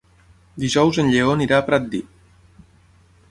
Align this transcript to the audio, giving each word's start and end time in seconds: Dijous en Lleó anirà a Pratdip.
Dijous 0.63 0.99
en 1.03 1.11
Lleó 1.15 1.35
anirà 1.35 1.59
a 1.61 1.65
Pratdip. 1.69 2.63